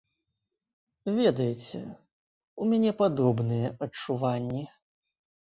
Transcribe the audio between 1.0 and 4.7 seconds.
Ведаеце, у мяне падобныя адчуванні.